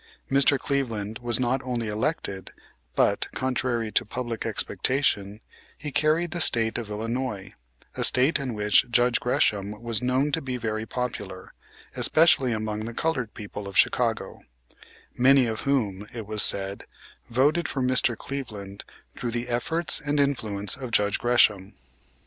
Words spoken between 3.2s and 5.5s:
contrary to public expectation,